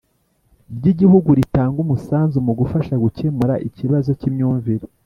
ry’igihugu 0.77 1.29
ritanga 1.39 1.77
umusanzu 1.85 2.37
mu 2.47 2.53
gufasha 2.59 2.93
gukemura 3.03 3.53
ikibazo 3.67 4.09
k’imyumvire 4.19 4.87